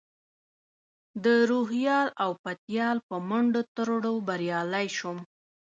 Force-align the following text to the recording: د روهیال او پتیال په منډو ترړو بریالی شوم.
د 1.23 1.25
روهیال 1.51 2.07
او 2.23 2.31
پتیال 2.43 2.97
په 3.07 3.15
منډو 3.29 3.61
ترړو 3.75 4.13
بریالی 4.27 4.87
شوم. 4.97 5.17